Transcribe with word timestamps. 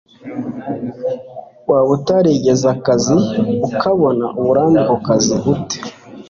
Waba 1.69 1.89
utarigeze 1.97 2.65
akazi, 2.75 3.17
ukabona 3.67 4.25
uburambe 4.39 4.81
ku 4.89 4.95
kazi 5.05 5.35
ute 5.53 5.77